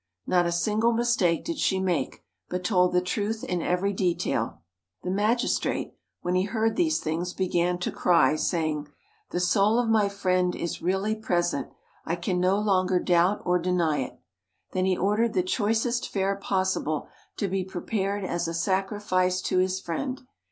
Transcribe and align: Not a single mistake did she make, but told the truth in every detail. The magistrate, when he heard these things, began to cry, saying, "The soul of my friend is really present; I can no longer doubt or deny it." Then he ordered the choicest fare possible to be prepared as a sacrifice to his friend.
Not 0.25 0.47
a 0.47 0.51
single 0.51 0.93
mistake 0.93 1.45
did 1.45 1.59
she 1.59 1.79
make, 1.79 2.23
but 2.49 2.63
told 2.63 2.91
the 2.91 3.01
truth 3.01 3.43
in 3.43 3.61
every 3.61 3.93
detail. 3.93 4.57
The 5.03 5.11
magistrate, 5.11 5.93
when 6.21 6.33
he 6.33 6.45
heard 6.45 6.75
these 6.75 6.99
things, 6.99 7.35
began 7.35 7.77
to 7.77 7.91
cry, 7.91 8.35
saying, 8.35 8.87
"The 9.29 9.39
soul 9.39 9.77
of 9.77 9.89
my 9.91 10.09
friend 10.09 10.55
is 10.55 10.81
really 10.81 11.13
present; 11.13 11.67
I 12.03 12.15
can 12.15 12.39
no 12.39 12.57
longer 12.57 12.99
doubt 12.99 13.43
or 13.45 13.59
deny 13.59 13.99
it." 13.99 14.19
Then 14.71 14.85
he 14.85 14.97
ordered 14.97 15.33
the 15.33 15.43
choicest 15.43 16.09
fare 16.09 16.35
possible 16.35 17.07
to 17.37 17.47
be 17.47 17.63
prepared 17.63 18.25
as 18.25 18.47
a 18.47 18.55
sacrifice 18.55 19.39
to 19.43 19.59
his 19.59 19.79
friend. 19.79 20.23